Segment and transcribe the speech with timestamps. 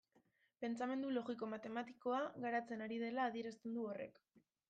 [0.63, 4.19] Pentsamendu logiko-matematikoa garatzen ari dela adierazten du horrek.